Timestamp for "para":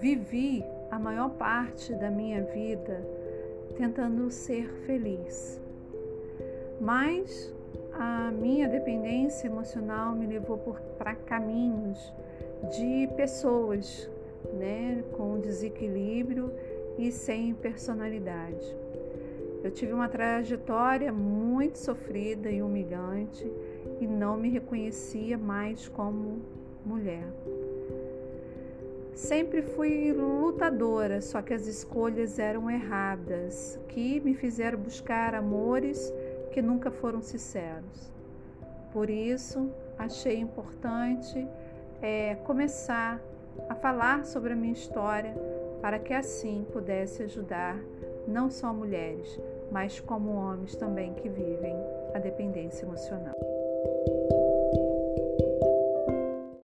10.98-11.14, 45.82-45.98